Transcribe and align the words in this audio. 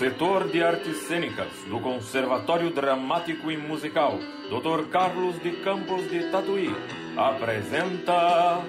setor 0.00 0.50
de 0.50 0.62
artes 0.62 0.96
cênicas 1.08 1.52
do 1.68 1.78
Conservatório 1.78 2.72
Dramático 2.72 3.50
e 3.50 3.58
Musical, 3.58 4.18
Dr. 4.48 4.88
Carlos 4.88 5.38
de 5.42 5.62
Campos 5.62 6.08
de 6.08 6.30
Tatuí, 6.30 6.70
apresenta. 7.18 8.64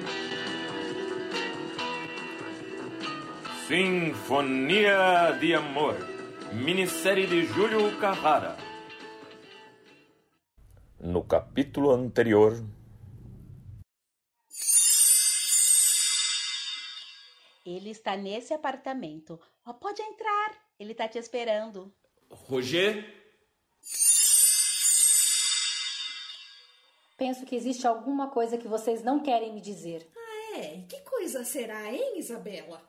Sinfonia 3.66 5.32
de 5.40 5.56
Amor, 5.56 5.96
minissérie 6.52 7.26
de 7.26 7.46
Júlio 7.46 7.98
Carrara. 7.98 8.58
No 11.00 11.24
capítulo 11.24 11.92
anterior, 11.92 12.62
Ele 17.66 17.92
está 17.92 18.18
nesse 18.18 18.54
apartamento. 18.54 19.40
Ó, 19.66 19.72
pode 19.72 20.02
entrar. 20.02 20.71
Ele 20.82 20.94
está 20.94 21.08
te 21.08 21.20
esperando. 21.20 21.94
Roger? 22.28 23.06
Penso 27.16 27.46
que 27.46 27.56
existe 27.56 27.86
alguma 27.86 28.32
coisa 28.32 28.58
que 28.58 28.68
vocês 28.68 29.04
não 29.04 29.22
querem 29.22 29.54
me 29.54 29.62
dizer. 29.62 30.10
Ah, 30.18 30.58
é? 30.58 30.82
Que 30.90 31.00
coisa 31.02 31.44
será, 31.44 31.94
hein, 31.94 32.18
Isabela? 32.18 32.82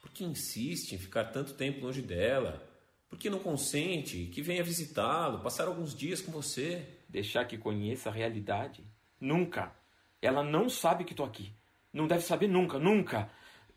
Por 0.00 0.12
que 0.12 0.22
insiste 0.22 0.92
em 0.92 0.98
ficar 0.98 1.24
tanto 1.32 1.54
tempo 1.54 1.84
longe 1.84 2.00
dela? 2.00 2.64
Por 3.10 3.18
que 3.18 3.28
não 3.28 3.40
consente 3.40 4.26
que 4.26 4.40
venha 4.40 4.62
visitá-lo, 4.62 5.42
passar 5.42 5.66
alguns 5.66 5.92
dias 5.96 6.20
com 6.20 6.30
você? 6.30 6.86
Deixar 7.08 7.44
que 7.44 7.58
conheça 7.58 8.08
a 8.08 8.12
realidade? 8.12 8.84
Nunca. 9.20 9.74
Ela 10.22 10.44
não 10.44 10.68
sabe 10.68 11.02
que 11.02 11.12
tô 11.12 11.24
aqui. 11.24 11.52
Não 11.92 12.06
deve 12.06 12.22
saber 12.22 12.46
nunca, 12.46 12.78
nunca. 12.78 13.28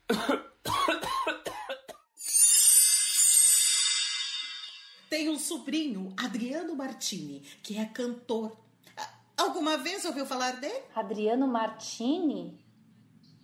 Tem 5.08 5.28
um 5.28 5.38
sobrinho, 5.38 6.14
Adriano 6.16 6.74
Martini, 6.74 7.40
que 7.62 7.76
é 7.78 7.84
cantor. 7.84 8.56
Alguma 9.36 9.76
vez 9.76 10.04
ouviu 10.04 10.24
falar 10.24 10.52
dele? 10.52 10.82
Adriano 10.94 11.46
Martini? 11.46 12.64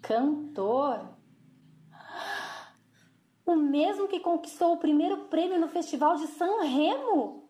Cantor? 0.00 1.14
O 3.44 3.54
mesmo 3.56 4.08
que 4.08 4.20
conquistou 4.20 4.74
o 4.74 4.78
primeiro 4.78 5.26
prêmio 5.26 5.58
no 5.58 5.68
Festival 5.68 6.16
de 6.16 6.26
San 6.28 6.62
Remo? 6.62 7.48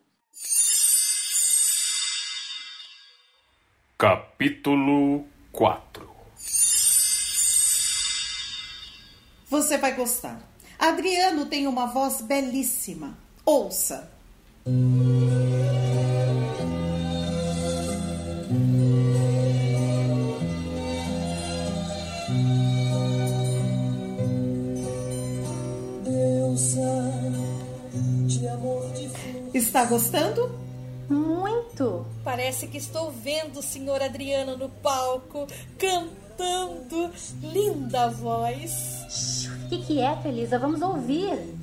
Capítulo 3.97 5.27
4 5.53 6.18
Você 9.51 9.79
vai 9.79 9.95
gostar. 9.95 10.41
Adriano 10.79 11.47
tem 11.47 11.67
uma 11.67 11.87
voz 11.87 12.21
belíssima. 12.21 13.17
Ouça. 13.45 14.11
Está 29.55 29.85
gostando? 29.87 30.51
Muito! 31.09 32.07
Parece 32.23 32.67
que 32.67 32.77
estou 32.77 33.11
vendo 33.11 33.61
o 33.61 33.63
senhor 33.63 34.03
Adriano 34.03 34.57
no 34.57 34.69
palco, 34.69 35.47
cantando. 35.79 36.28
Linda 37.43 38.09
voz. 38.09 39.49
Fique 39.69 39.87
quieto, 39.87 40.29
Elisa, 40.29 40.59
vamos 40.59 40.81
ouvir. 40.83 41.58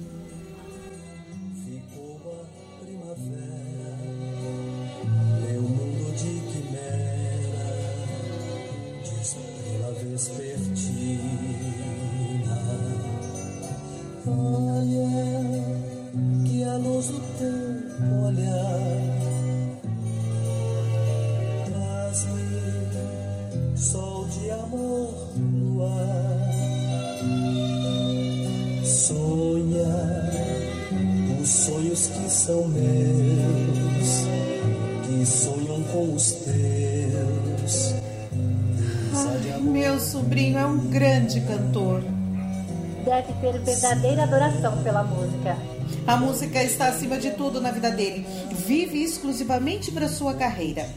Verdadeira 43.65 44.23
adoração 44.23 44.77
pela 44.83 45.03
música. 45.03 45.57
A 46.05 46.15
música 46.15 46.63
está 46.63 46.87
acima 46.87 47.17
de 47.17 47.31
tudo 47.31 47.59
na 47.59 47.71
vida 47.71 47.89
dele. 47.89 48.25
Vive 48.51 49.03
exclusivamente 49.03 49.91
para 49.91 50.07
sua 50.07 50.35
carreira. 50.35 50.87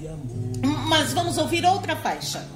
Mas 0.86 1.14
vamos 1.14 1.38
ouvir 1.38 1.64
outra 1.64 1.96
faixa. 1.96 2.46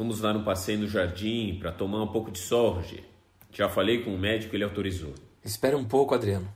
Vamos 0.00 0.18
dar 0.18 0.34
um 0.34 0.42
passeio 0.42 0.78
no 0.78 0.88
jardim 0.88 1.58
para 1.60 1.70
tomar 1.70 2.02
um 2.02 2.06
pouco 2.06 2.30
de 2.30 2.38
sol, 2.38 2.70
Roger. 2.70 3.04
Já 3.52 3.68
falei 3.68 4.02
com 4.02 4.14
o 4.14 4.18
médico, 4.18 4.56
ele 4.56 4.64
autorizou. 4.64 5.12
Espera 5.44 5.76
um 5.76 5.84
pouco, 5.84 6.14
Adriano. 6.14 6.50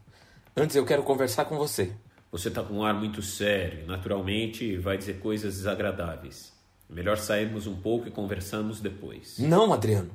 Antes 0.56 0.74
eu 0.74 0.86
quero 0.86 1.02
conversar 1.02 1.44
com 1.44 1.58
você. 1.58 1.92
Você 2.32 2.48
está 2.48 2.62
com 2.62 2.72
um 2.72 2.82
ar 2.82 2.94
muito 2.94 3.20
sério, 3.20 3.86
naturalmente 3.86 4.78
vai 4.78 4.96
dizer 4.96 5.20
coisas 5.20 5.56
desagradáveis. 5.56 6.54
Melhor 6.88 7.18
sairmos 7.18 7.66
um 7.66 7.76
pouco 7.76 8.08
e 8.08 8.10
conversarmos 8.10 8.80
depois. 8.80 9.38
Não, 9.38 9.74
Adriano. 9.74 10.12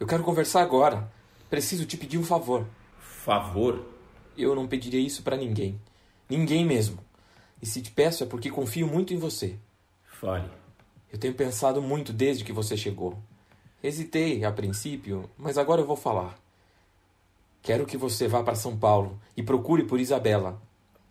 Eu 0.00 0.08
quero 0.08 0.24
conversar 0.24 0.62
agora. 0.62 1.08
Preciso 1.48 1.86
te 1.86 1.96
pedir 1.96 2.18
um 2.18 2.24
favor. 2.24 2.66
Favor? 2.98 3.86
Eu 4.36 4.56
não 4.56 4.66
pediria 4.66 4.98
isso 4.98 5.22
pra 5.22 5.36
ninguém. 5.36 5.80
Ninguém 6.28 6.66
mesmo. 6.66 6.98
E 7.62 7.66
se 7.66 7.80
te 7.80 7.92
peço 7.92 8.24
é 8.24 8.26
porque 8.26 8.50
confio 8.50 8.88
muito 8.88 9.14
em 9.14 9.16
você. 9.16 9.54
Fale. 10.02 10.50
Eu 11.12 11.18
tenho 11.18 11.34
pensado 11.34 11.80
muito 11.80 12.12
desde 12.12 12.44
que 12.44 12.52
você 12.52 12.76
chegou. 12.76 13.18
Hesitei 13.82 14.44
a 14.44 14.52
princípio, 14.52 15.30
mas 15.36 15.56
agora 15.56 15.80
eu 15.80 15.86
vou 15.86 15.96
falar. 15.96 16.38
Quero 17.62 17.86
que 17.86 17.96
você 17.96 18.26
vá 18.28 18.42
para 18.42 18.54
São 18.54 18.76
Paulo 18.76 19.18
e 19.36 19.42
procure 19.42 19.84
por 19.84 20.00
Isabela. 20.00 20.60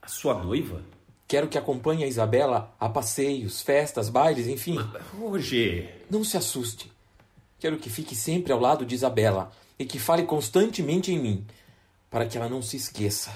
A 0.02 0.08
sua 0.08 0.34
noiva? 0.34 0.82
Quero 1.28 1.48
que 1.48 1.58
acompanhe 1.58 2.04
a 2.04 2.08
Isabela 2.08 2.74
a 2.80 2.88
passeios, 2.88 3.62
festas, 3.62 4.10
bailes, 4.10 4.48
enfim. 4.48 4.78
Roger, 5.20 6.06
Não 6.10 6.24
se 6.24 6.38
assuste. 6.38 6.92
Quero 7.60 7.78
que 7.78 7.90
fique 7.90 8.16
sempre 8.16 8.54
ao 8.54 8.60
lado 8.60 8.86
de 8.86 8.96
Isabela 8.96 9.52
e 9.78 9.86
que 9.86 10.00
fale 10.00 10.24
constantemente 10.24 11.12
em 11.12 11.20
mim, 11.20 11.46
para 12.10 12.26
que 12.26 12.38
ela 12.38 12.48
não 12.48 12.62
se 12.62 12.78
esqueça. 12.78 13.32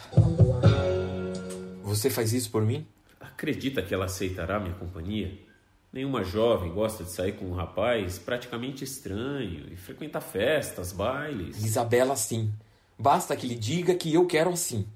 Você 1.83 2.09
faz 2.09 2.33
isso 2.33 2.49
por 2.49 2.63
mim? 2.63 2.85
acredita 3.19 3.81
que 3.81 3.91
ela 3.91 4.05
aceitará 4.05 4.59
minha 4.59 4.75
companhia? 4.75 5.31
Nenhuma 5.91 6.23
jovem 6.23 6.71
gosta 6.71 7.03
de 7.03 7.11
sair 7.11 7.33
com 7.33 7.45
um 7.45 7.53
rapaz 7.53 8.17
praticamente 8.17 8.83
estranho 8.83 9.71
e 9.71 9.75
frequentar 9.75 10.21
festas, 10.21 10.93
bailes. 10.93 11.63
Isabela, 11.63 12.15
sim. 12.15 12.53
Basta 12.97 13.35
que 13.35 13.45
lhe 13.45 13.55
diga 13.55 13.93
que 13.95 14.13
eu 14.13 14.25
quero 14.25 14.51
assim. 14.51 14.87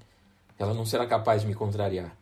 Ela 0.58 0.72
não 0.72 0.86
será 0.86 1.06
capaz 1.06 1.42
de 1.42 1.48
me 1.48 1.54
contrariar. 1.54 2.16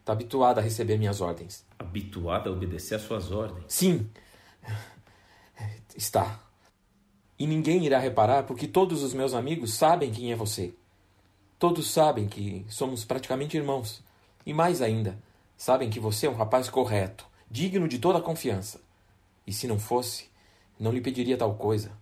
Está 0.00 0.12
habituada 0.12 0.60
a 0.60 0.64
receber 0.64 0.98
minhas 0.98 1.22
ordens. 1.22 1.64
Habituada 1.78 2.50
a 2.50 2.52
obedecer 2.52 2.96
às 2.96 3.02
suas 3.02 3.30
ordens. 3.30 3.64
Sim. 3.68 4.06
Está. 5.96 6.40
E 7.38 7.46
ninguém 7.46 7.86
irá 7.86 7.98
reparar 7.98 8.42
porque 8.42 8.68
todos 8.68 9.02
os 9.02 9.14
meus 9.14 9.32
amigos 9.32 9.72
sabem 9.72 10.12
quem 10.12 10.30
é 10.30 10.36
você. 10.36 10.74
Todos 11.58 11.90
sabem 11.90 12.28
que 12.28 12.66
somos 12.68 13.04
praticamente 13.04 13.56
irmãos. 13.56 14.02
E 14.44 14.52
mais 14.52 14.82
ainda, 14.82 15.18
sabem 15.56 15.88
que 15.88 15.98
você 15.98 16.26
é 16.26 16.30
um 16.30 16.34
rapaz 16.34 16.68
correto, 16.68 17.26
digno 17.54 17.86
de 17.86 18.00
toda 18.00 18.18
a 18.18 18.20
confiança. 18.20 18.80
E 19.46 19.52
se 19.52 19.68
não 19.68 19.78
fosse, 19.78 20.28
não 20.78 20.90
lhe 20.90 21.00
pediria 21.00 21.36
tal 21.36 21.54
coisa. 21.54 21.92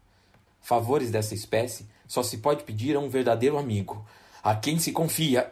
Favores 0.62 1.10
dessa 1.10 1.34
espécie 1.34 1.87
só 2.08 2.22
se 2.22 2.38
pode 2.38 2.64
pedir 2.64 2.96
a 2.96 2.99
um 2.99 3.10
verdadeiro 3.10 3.58
amigo, 3.58 4.02
a 4.43 4.54
quem 4.54 4.78
se 4.78 4.93
confia. 4.93 5.50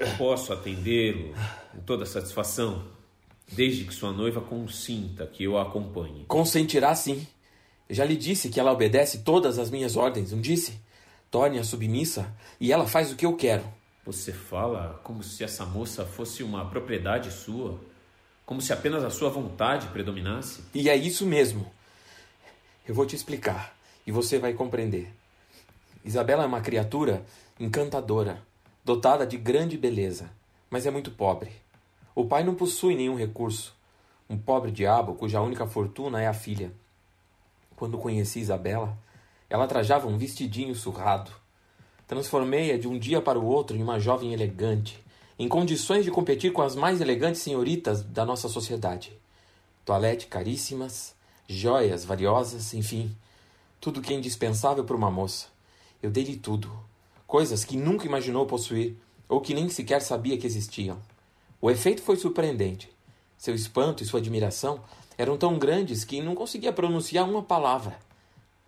Eu 0.00 0.16
posso 0.16 0.54
atendê-lo 0.54 1.34
com 1.72 1.80
toda 1.80 2.06
satisfação, 2.06 2.88
desde 3.52 3.84
que 3.84 3.92
sua 3.92 4.12
noiva 4.12 4.40
consinta 4.40 5.26
que 5.26 5.44
eu 5.44 5.58
a 5.58 5.62
acompanhe. 5.62 6.24
Consentirá 6.26 6.94
sim. 6.94 7.26
Já 7.88 8.04
lhe 8.04 8.16
disse 8.16 8.48
que 8.48 8.58
ela 8.58 8.72
obedece 8.72 9.18
todas 9.18 9.58
as 9.58 9.70
minhas 9.70 9.96
ordens, 9.96 10.32
não 10.32 10.40
disse? 10.40 10.80
Torne-a 11.30 11.64
submissa 11.64 12.32
e 12.60 12.72
ela 12.72 12.86
faz 12.86 13.12
o 13.12 13.16
que 13.16 13.26
eu 13.26 13.36
quero. 13.36 13.64
Você 14.04 14.32
fala 14.32 15.00
como 15.04 15.22
se 15.22 15.44
essa 15.44 15.64
moça 15.64 16.04
fosse 16.04 16.42
uma 16.42 16.68
propriedade 16.68 17.30
sua, 17.30 17.78
como 18.44 18.60
se 18.60 18.72
apenas 18.72 19.04
a 19.04 19.10
sua 19.10 19.30
vontade 19.30 19.86
predominasse. 19.88 20.64
E 20.74 20.90
é 20.90 20.96
isso 20.96 21.24
mesmo. 21.24 21.70
Eu 22.86 22.94
vou 22.94 23.06
te 23.06 23.14
explicar 23.14 23.76
e 24.06 24.10
você 24.10 24.38
vai 24.38 24.52
compreender. 24.52 25.12
Isabela 26.04 26.42
é 26.42 26.46
uma 26.46 26.60
criatura 26.60 27.24
encantadora, 27.60 28.42
dotada 28.84 29.24
de 29.24 29.36
grande 29.36 29.78
beleza, 29.78 30.30
mas 30.68 30.84
é 30.84 30.90
muito 30.90 31.12
pobre. 31.12 31.52
O 32.14 32.26
pai 32.26 32.42
não 32.42 32.54
possui 32.54 32.96
nenhum 32.96 33.16
recurso. 33.16 33.74
Um 34.28 34.36
pobre 34.36 34.72
diabo 34.72 35.14
cuja 35.14 35.40
única 35.40 35.66
fortuna 35.66 36.20
é 36.20 36.26
a 36.26 36.34
filha. 36.34 36.72
Quando 37.82 37.98
conheci 37.98 38.38
Isabela, 38.38 38.96
ela 39.50 39.66
trajava 39.66 40.06
um 40.06 40.16
vestidinho 40.16 40.72
surrado. 40.72 41.32
Transformei-a 42.06 42.78
de 42.78 42.86
um 42.86 42.96
dia 42.96 43.20
para 43.20 43.40
o 43.40 43.44
outro 43.44 43.76
em 43.76 43.82
uma 43.82 43.98
jovem 43.98 44.32
elegante, 44.32 45.04
em 45.36 45.48
condições 45.48 46.04
de 46.04 46.10
competir 46.12 46.52
com 46.52 46.62
as 46.62 46.76
mais 46.76 47.00
elegantes 47.00 47.40
senhoritas 47.40 48.00
da 48.00 48.24
nossa 48.24 48.48
sociedade. 48.48 49.12
Toalete 49.84 50.28
caríssimas, 50.28 51.16
joias 51.48 52.04
valiosas, 52.04 52.72
enfim, 52.72 53.16
tudo 53.80 54.00
que 54.00 54.14
é 54.14 54.16
indispensável 54.16 54.84
para 54.84 54.94
uma 54.94 55.10
moça. 55.10 55.48
Eu 56.00 56.12
dei-lhe 56.12 56.36
tudo, 56.36 56.70
coisas 57.26 57.64
que 57.64 57.76
nunca 57.76 58.06
imaginou 58.06 58.46
possuir 58.46 58.94
ou 59.28 59.40
que 59.40 59.54
nem 59.54 59.68
sequer 59.68 60.02
sabia 60.02 60.38
que 60.38 60.46
existiam. 60.46 60.98
O 61.60 61.68
efeito 61.68 62.00
foi 62.00 62.14
surpreendente. 62.14 62.88
Seu 63.36 63.56
espanto 63.56 64.04
e 64.04 64.06
sua 64.06 64.20
admiração 64.20 64.80
eram 65.22 65.36
tão 65.36 65.56
grandes 65.58 66.04
que 66.04 66.20
não 66.20 66.34
conseguia 66.34 66.72
pronunciar 66.72 67.28
uma 67.28 67.42
palavra. 67.42 67.96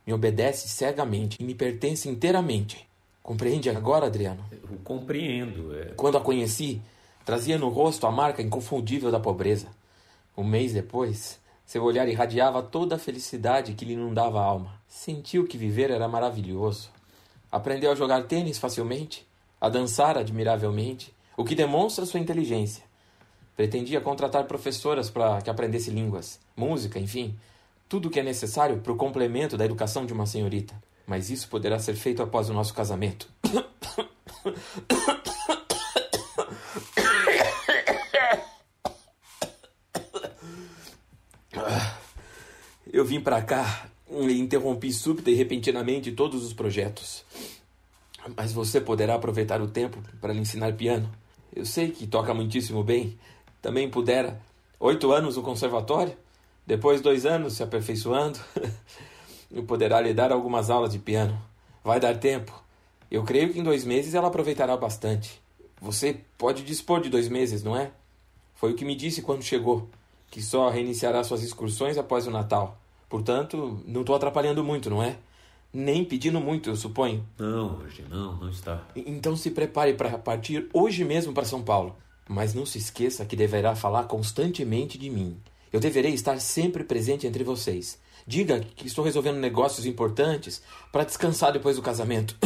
Me 0.07 0.13
obedece 0.13 0.69
cegamente 0.69 1.37
e 1.41 1.45
me 1.45 1.55
pertence 1.55 2.09
inteiramente. 2.09 2.89
Compreende 3.23 3.69
agora, 3.69 4.07
Adriano? 4.07 4.45
Eu 4.53 4.79
compreendo. 4.85 5.77
É... 5.77 5.87
Quando 5.97 6.17
a 6.17 6.21
conheci, 6.21 6.81
trazia 7.25 7.59
no 7.59 7.69
rosto 7.69 8.07
a 8.07 8.13
marca 8.13 8.41
inconfundível 8.41 9.11
da 9.11 9.19
pobreza. 9.19 9.67
Um 10.37 10.45
mês 10.45 10.73
depois, 10.73 11.41
seu 11.67 11.83
olhar 11.83 12.09
irradiava 12.09 12.63
toda 12.63 12.95
a 12.95 12.99
felicidade 12.99 13.75
que 13.75 13.85
lhe 13.85 13.95
inundava 13.95 14.41
a 14.41 14.45
alma. 14.45 14.81
Sentiu 14.87 15.47
que 15.47 15.59
viver 15.59 15.91
era 15.91 16.07
maravilhoso. 16.07 16.89
Aprendeu 17.51 17.91
a 17.91 17.97
jogar 17.97 18.25
tênis 18.25 18.59
facilmente, 18.59 19.27
a 19.61 19.69
dançar 19.69 20.17
admiravelmente, 20.19 21.13
o 21.37 21.45
que 21.45 21.55
demonstra 21.55 22.07
sua 22.07 22.21
inteligência. 22.21 22.85
Pretendia 23.57 24.01
contratar 24.01 24.45
professoras 24.45 25.11
para 25.11 25.41
que 25.41 25.49
aprendesse 25.49 25.91
línguas, 25.91 26.41
música, 26.57 26.99
enfim, 26.99 27.39
tudo 27.89 28.09
o 28.09 28.11
que 28.11 28.21
é 28.21 28.23
necessário 28.23 28.79
para 28.79 28.93
o 28.93 28.97
complemento 28.97 29.57
da 29.57 29.65
educação 29.65 30.05
de 30.05 30.13
uma 30.13 30.27
senhorita. 30.27 30.75
Mas 31.07 31.31
isso 31.31 31.49
poderá 31.49 31.79
ser 31.79 31.95
feito 31.95 32.23
após 32.23 32.51
o 32.51 32.55
nosso 32.55 32.75
casamento. 32.75 33.29
Eu 42.93 43.05
vim 43.05 43.21
para 43.21 43.43
cá 43.43 43.89
e 44.09 44.39
interrompi 44.39 44.93
súbita 44.93 45.29
e 45.29 45.35
repentinamente 45.35 46.13
todos 46.13 46.45
os 46.45 46.53
projetos. 46.53 47.25
Mas 48.37 48.53
você 48.53 48.81
poderá 48.81 49.17
aproveitar 49.17 49.61
o 49.61 49.67
tempo 49.67 49.99
para 50.21 50.33
lhe 50.33 50.41
ensinar 50.41 50.73
piano. 50.75 51.11
Eu 51.55 51.67
sei 51.67 51.91
que 51.91 52.07
toca 52.07 52.33
muitíssimo 52.33 52.83
bem. 52.85 53.19
Também 53.65 53.89
pudera. 53.89 54.39
Oito 54.79 55.11
anos 55.11 55.39
no 55.39 55.43
conservatório, 55.43 56.15
depois 56.67 57.01
dois 57.01 57.25
anos 57.25 57.55
se 57.55 57.63
aperfeiçoando. 57.63 58.39
Eu 59.51 59.63
poderá 59.63 60.03
lhe 60.03 60.13
dar 60.13 60.31
algumas 60.31 60.69
aulas 60.69 60.93
de 60.93 60.99
piano. 60.99 61.41
Vai 61.83 61.99
dar 61.99 62.19
tempo. 62.19 62.53
Eu 63.11 63.25
creio 63.25 63.51
que 63.51 63.59
em 63.59 63.63
dois 63.63 63.83
meses 63.87 64.13
ela 64.13 64.29
aproveitará 64.29 64.77
bastante. 64.77 65.41
Você 65.81 66.21
pode 66.37 66.63
dispor 66.63 67.01
de 67.01 67.09
dois 67.09 67.27
meses, 67.27 67.63
não 67.63 67.75
é? 67.75 67.91
Foi 68.55 68.73
o 68.73 68.75
que 68.75 68.85
me 68.85 68.95
disse 68.95 69.23
quando 69.23 69.43
chegou, 69.43 69.89
que 70.31 70.43
só 70.43 70.69
reiniciará 70.69 71.25
suas 71.25 71.43
excursões 71.43 71.97
após 71.97 72.27
o 72.27 72.31
Natal. 72.31 72.77
Portanto, 73.09 73.81
não 73.87 74.03
estou 74.03 74.15
atrapalhando 74.15 74.63
muito, 74.63 74.91
não 74.91 75.03
é? 75.03 75.17
Nem 75.73 76.05
pedindo 76.05 76.39
muito, 76.39 76.69
eu 76.69 76.77
suponho. 76.77 77.27
Não, 77.39 77.79
hoje 77.79 78.05
não, 78.11 78.37
não 78.37 78.51
está. 78.51 78.83
Então 78.95 79.35
se 79.35 79.51
prepare 79.51 79.95
para 79.95 80.19
partir 80.19 80.69
hoje 80.71 81.03
mesmo 81.03 81.33
para 81.33 81.47
São 81.47 81.63
Paulo. 81.63 81.97
Mas 82.29 82.55
não 82.55 82.65
se 82.65 82.79
esqueça 82.79 83.25
que 83.25 83.37
deverá 83.37 83.75
falar 83.77 84.05
constantemente 84.05 84.97
de 84.97 85.11
mim. 85.11 85.37
Eu 85.73 85.81
deverei 85.81 86.15
estar 86.15 86.41
sempre 86.41 86.85
presente 86.85 87.27
entre 87.27 87.45
vocês. 87.45 87.99
Diga 88.27 88.61
que 88.77 88.87
estou 88.87 89.05
resolvendo 89.05 89.39
negócios 89.39 89.85
importantes 89.85 90.63
para 90.91 91.05
descansar 91.05 91.53
depois 91.53 91.77
do 91.77 91.83
casamento. 91.83 92.37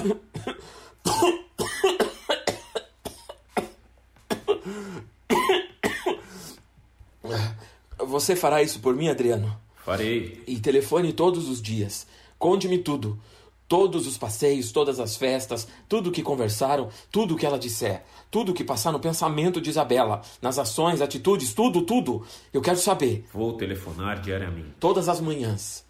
Você 7.98 8.34
fará 8.34 8.62
isso 8.62 8.80
por 8.80 8.96
mim, 8.96 9.08
Adriano? 9.08 9.56
Farei. 9.84 10.42
E 10.46 10.58
telefone 10.58 11.12
todos 11.12 11.48
os 11.48 11.62
dias. 11.62 12.06
Conte-me 12.38 12.78
tudo. 12.78 13.20
Todos 13.68 14.06
os 14.06 14.16
passeios, 14.16 14.72
todas 14.72 14.98
as 14.98 15.16
festas, 15.16 15.68
tudo 15.86 16.08
o 16.08 16.12
que 16.12 16.22
conversaram, 16.22 16.88
tudo 17.12 17.34
o 17.34 17.36
que 17.36 17.44
ela 17.44 17.58
disser, 17.58 18.02
tudo 18.30 18.52
o 18.52 18.54
que 18.54 18.64
passar 18.64 18.90
no 18.90 18.98
pensamento 18.98 19.60
de 19.60 19.68
Isabela, 19.68 20.22
nas 20.40 20.58
ações, 20.58 21.02
atitudes, 21.02 21.52
tudo, 21.52 21.82
tudo. 21.82 22.24
Eu 22.50 22.62
quero 22.62 22.78
saber. 22.78 23.26
Vou 23.32 23.52
telefonar 23.52 24.22
diariamente. 24.22 24.70
Todas 24.80 25.06
as 25.06 25.20
manhãs. 25.20 25.84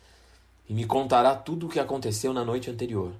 E 0.69 0.75
me 0.75 0.85
contará 0.85 1.37
tudo 1.37 1.67
o 1.67 1.69
que 1.69 1.79
aconteceu 1.79 2.33
na 2.33 2.45
noite 2.45 2.69
anterior. 2.69 3.13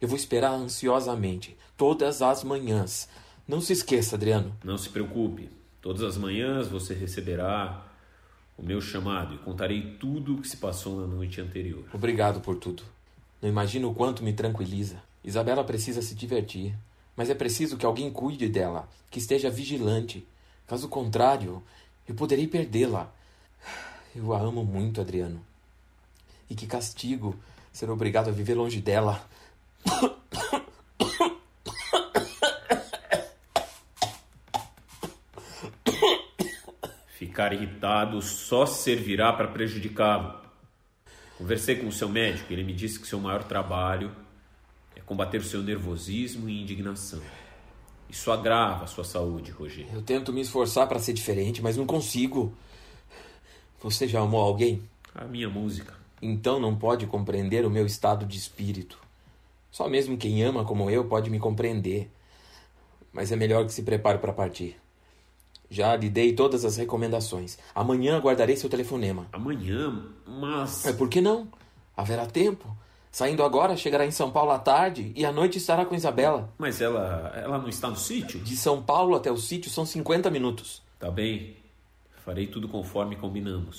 Eu 0.00 0.08
vou 0.08 0.16
esperar 0.16 0.52
ansiosamente, 0.52 1.54
todas 1.76 2.22
as 2.22 2.42
manhãs. 2.42 3.06
Não 3.46 3.60
se 3.60 3.74
esqueça, 3.74 4.16
Adriano. 4.16 4.56
Não 4.64 4.78
se 4.78 4.88
preocupe. 4.88 5.50
Todas 5.82 6.02
as 6.02 6.16
manhãs 6.16 6.68
você 6.68 6.94
receberá 6.94 7.84
o 8.56 8.62
meu 8.62 8.80
chamado 8.80 9.34
e 9.34 9.38
contarei 9.38 9.96
tudo 9.98 10.36
o 10.36 10.40
que 10.40 10.48
se 10.48 10.56
passou 10.56 11.00
na 11.00 11.06
noite 11.06 11.40
anterior. 11.40 11.84
Obrigado 11.92 12.40
por 12.40 12.56
tudo. 12.56 12.82
Não 13.40 13.48
imagino 13.48 13.90
o 13.90 13.94
quanto 13.94 14.22
me 14.22 14.32
tranquiliza. 14.32 15.02
Isabela 15.24 15.64
precisa 15.64 16.02
se 16.02 16.14
divertir, 16.14 16.74
mas 17.16 17.30
é 17.30 17.34
preciso 17.34 17.76
que 17.76 17.86
alguém 17.86 18.10
cuide 18.10 18.48
dela, 18.48 18.88
que 19.10 19.18
esteja 19.18 19.50
vigilante. 19.50 20.26
Caso 20.66 20.88
contrário, 20.88 21.62
eu 22.08 22.14
poderei 22.14 22.46
perdê-la. 22.46 23.12
Eu 24.14 24.32
a 24.34 24.40
amo 24.40 24.64
muito, 24.64 25.00
Adriano. 25.00 25.40
E 26.48 26.54
que 26.54 26.66
castigo 26.66 27.34
ser 27.72 27.88
obrigado 27.90 28.28
a 28.28 28.32
viver 28.32 28.54
longe 28.54 28.80
dela. 28.80 29.24
Ficar 37.08 37.52
irritado 37.52 38.20
só 38.20 38.66
servirá 38.66 39.32
para 39.32 39.48
prejudicá-lo. 39.48 40.49
Conversei 41.40 41.76
com 41.76 41.88
o 41.88 41.92
seu 41.92 42.06
médico, 42.06 42.52
ele 42.52 42.62
me 42.62 42.74
disse 42.74 43.00
que 43.00 43.06
seu 43.08 43.18
maior 43.18 43.42
trabalho 43.42 44.14
é 44.94 45.00
combater 45.00 45.38
o 45.38 45.42
seu 45.42 45.62
nervosismo 45.62 46.50
e 46.50 46.60
indignação. 46.60 47.22
Isso 48.10 48.30
agrava 48.30 48.84
a 48.84 48.86
sua 48.86 49.04
saúde, 49.04 49.50
Roger. 49.50 49.86
Eu 49.90 50.02
tento 50.02 50.34
me 50.34 50.42
esforçar 50.42 50.86
para 50.86 50.98
ser 50.98 51.14
diferente, 51.14 51.62
mas 51.62 51.78
não 51.78 51.86
consigo. 51.86 52.52
Você 53.82 54.06
já 54.06 54.20
amou 54.20 54.42
alguém? 54.42 54.82
A 55.14 55.24
minha 55.24 55.48
música. 55.48 55.94
Então 56.20 56.60
não 56.60 56.76
pode 56.76 57.06
compreender 57.06 57.64
o 57.64 57.70
meu 57.70 57.86
estado 57.86 58.26
de 58.26 58.36
espírito. 58.36 58.98
Só 59.70 59.88
mesmo 59.88 60.18
quem 60.18 60.42
ama 60.42 60.62
como 60.62 60.90
eu 60.90 61.06
pode 61.06 61.30
me 61.30 61.38
compreender. 61.38 62.10
Mas 63.14 63.32
é 63.32 63.36
melhor 63.36 63.64
que 63.64 63.72
se 63.72 63.82
prepare 63.82 64.18
para 64.18 64.34
partir. 64.34 64.76
Já 65.70 65.94
lhe 65.94 66.10
dei 66.10 66.32
todas 66.32 66.64
as 66.64 66.76
recomendações. 66.76 67.56
Amanhã 67.72 68.16
aguardarei 68.16 68.56
seu 68.56 68.68
telefonema. 68.68 69.26
Amanhã? 69.32 70.04
Mas. 70.26 70.84
É 70.84 70.92
por 70.92 71.08
que 71.08 71.20
não? 71.20 71.46
Haverá 71.96 72.26
tempo. 72.26 72.76
Saindo 73.12 73.42
agora, 73.44 73.76
chegará 73.76 74.04
em 74.04 74.10
São 74.10 74.30
Paulo 74.30 74.50
à 74.50 74.58
tarde 74.58 75.12
e 75.16 75.24
à 75.24 75.32
noite 75.32 75.58
estará 75.58 75.84
com 75.84 75.94
Isabela. 75.94 76.52
Mas 76.58 76.80
ela, 76.80 77.32
ela 77.36 77.58
não 77.58 77.68
está 77.68 77.88
no 77.88 77.96
sítio? 77.96 78.40
De 78.40 78.56
São 78.56 78.82
Paulo 78.82 79.14
até 79.14 79.30
o 79.30 79.36
sítio 79.36 79.70
são 79.70 79.86
50 79.86 80.30
minutos. 80.30 80.82
Tá 80.98 81.10
bem. 81.10 81.56
Farei 82.24 82.46
tudo 82.46 82.68
conforme 82.68 83.16
combinamos. 83.16 83.78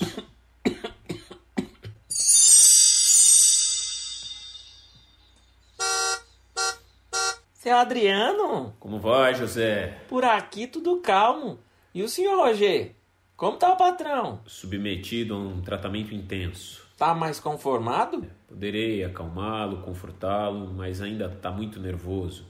Seu 7.54 7.78
Adriano? 7.78 8.74
Como 8.80 9.00
vai, 9.00 9.36
José? 9.36 10.00
Por 10.10 10.26
aqui 10.26 10.68
tudo 10.68 11.00
calmo. 11.00 11.60
E 11.94 12.02
o 12.04 12.08
senhor 12.08 12.38
Roger? 12.38 12.96
Como 13.36 13.58
tá 13.58 13.74
o 13.74 13.76
patrão? 13.76 14.40
Submetido 14.46 15.34
a 15.34 15.38
um 15.38 15.62
tratamento 15.62 16.16
intenso. 16.16 16.88
Tá 16.98 17.14
mais 17.14 17.38
conformado? 17.38 18.26
Poderei 18.48 19.04
acalmá-lo, 19.04 19.82
confortá-lo, 19.82 20.72
mas 20.74 21.02
ainda 21.02 21.26
está 21.26 21.52
muito 21.52 21.82
nervoso. 21.82 22.46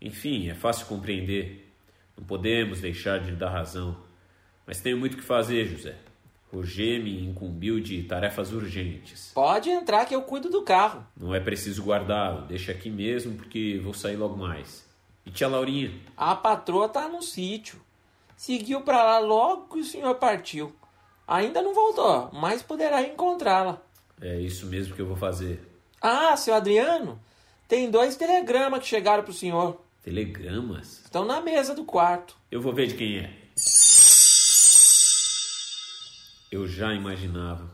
Enfim, 0.00 0.48
é 0.48 0.54
fácil 0.54 0.86
compreender. 0.86 1.72
Não 2.16 2.24
podemos 2.24 2.80
deixar 2.80 3.20
de 3.20 3.30
lhe 3.30 3.36
dar 3.36 3.50
razão. 3.50 3.96
Mas 4.66 4.80
tenho 4.80 4.98
muito 4.98 5.16
que 5.16 5.22
fazer, 5.22 5.66
José. 5.66 5.94
Roger 6.52 7.00
me 7.00 7.24
incumbiu 7.24 7.78
de 7.78 8.02
tarefas 8.02 8.50
urgentes. 8.52 9.30
Pode 9.32 9.70
entrar 9.70 10.06
que 10.06 10.14
eu 10.14 10.22
cuido 10.22 10.50
do 10.50 10.62
carro. 10.62 11.06
Não 11.16 11.32
é 11.32 11.38
preciso 11.38 11.84
guardá-lo. 11.84 12.46
Deixa 12.46 12.72
aqui 12.72 12.90
mesmo 12.90 13.36
porque 13.36 13.78
vou 13.80 13.94
sair 13.94 14.16
logo 14.16 14.36
mais. 14.36 14.88
E 15.24 15.30
tia 15.30 15.46
Laurinha? 15.46 15.92
A 16.16 16.34
patroa 16.34 16.88
tá 16.88 17.08
no 17.08 17.22
sítio. 17.22 17.80
Seguiu 18.40 18.80
para 18.80 19.04
lá 19.04 19.18
logo 19.18 19.74
que 19.74 19.80
o 19.80 19.84
senhor 19.84 20.14
partiu. 20.14 20.74
Ainda 21.28 21.60
não 21.60 21.74
voltou, 21.74 22.30
mas 22.32 22.62
poderá 22.62 23.02
encontrá-la. 23.02 23.82
É 24.18 24.40
isso 24.40 24.64
mesmo 24.64 24.94
que 24.94 25.02
eu 25.02 25.06
vou 25.06 25.14
fazer. 25.14 25.60
Ah, 26.00 26.34
seu 26.38 26.54
Adriano, 26.54 27.20
tem 27.68 27.90
dois 27.90 28.16
telegramas 28.16 28.80
que 28.80 28.86
chegaram 28.86 29.22
pro 29.22 29.34
senhor. 29.34 29.78
Telegramas? 30.02 31.02
Estão 31.04 31.26
na 31.26 31.42
mesa 31.42 31.74
do 31.74 31.84
quarto. 31.84 32.34
Eu 32.50 32.62
vou 32.62 32.72
ver 32.72 32.86
de 32.86 32.94
quem 32.94 33.18
é. 33.18 33.30
Eu 36.50 36.66
já 36.66 36.94
imaginava. 36.94 37.70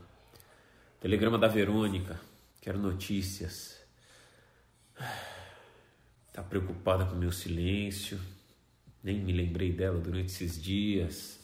Telegrama 0.99 1.39
da 1.39 1.47
Verônica. 1.47 2.21
Quero 2.61 2.77
notícias. 2.81 3.81
Tá 6.33 6.43
preocupada 6.43 7.05
com 7.05 7.15
meu 7.15 7.31
silêncio. 7.31 8.19
Nem 9.07 9.21
me 9.21 9.33
lembrei 9.33 9.71
dela 9.71 10.01
durante 10.01 10.33
esses 10.33 10.61
dias. 10.61 11.39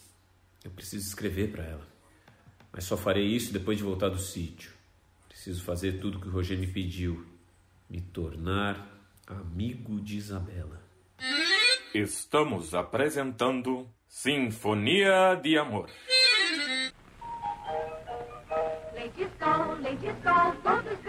Eu 0.65 0.71
preciso 0.73 1.07
escrever 1.07 1.53
para 1.53 1.63
ela. 1.63 1.87
Mas 2.73 2.83
só 2.83 2.97
farei 2.97 3.25
isso 3.25 3.53
depois 3.53 3.79
de 3.79 3.85
voltar 3.85 4.09
do 4.09 4.19
sítio. 4.19 4.73
Preciso 5.29 5.63
fazer 5.63 6.01
tudo 6.01 6.19
que 6.19 6.27
o 6.27 6.33
Roger 6.33 6.59
me 6.59 6.67
pediu. 6.67 7.25
Me 7.89 8.01
tornar 8.01 8.85
amigo 9.29 10.01
de 10.01 10.17
Isabela. 10.17 10.83
Estamos 11.95 12.75
apresentando 12.75 13.89
Sinfonia 14.09 15.37
de 15.41 15.57
Amor. 15.57 15.89
Leite 18.93 19.29
Sol, 19.39 19.75
Leite 19.77 20.13
Sol, 20.25 20.53
todos 20.65 20.99
bebem 20.99 21.02